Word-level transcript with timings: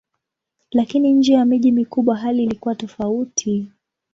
Lakini 0.71 1.11
nje 1.11 1.33
ya 1.33 1.45
miji 1.45 1.71
mikubwa 1.71 2.15
hali 2.17 2.43
ilikuwa 2.43 2.75
tofauti. 2.75 3.71